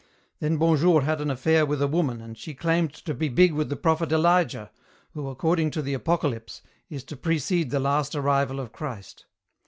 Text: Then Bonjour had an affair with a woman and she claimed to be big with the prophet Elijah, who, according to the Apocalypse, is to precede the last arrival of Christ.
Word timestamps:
Then 0.39 0.57
Bonjour 0.57 1.03
had 1.03 1.21
an 1.21 1.29
affair 1.29 1.63
with 1.63 1.79
a 1.79 1.85
woman 1.87 2.21
and 2.23 2.35
she 2.35 2.55
claimed 2.55 2.91
to 2.91 3.13
be 3.13 3.29
big 3.29 3.53
with 3.53 3.69
the 3.69 3.75
prophet 3.75 4.11
Elijah, 4.11 4.71
who, 5.11 5.27
according 5.29 5.69
to 5.77 5.83
the 5.83 5.93
Apocalypse, 5.93 6.63
is 6.89 7.03
to 7.03 7.15
precede 7.15 7.69
the 7.69 7.79
last 7.79 8.15
arrival 8.15 8.59
of 8.59 8.71
Christ. 8.71 9.25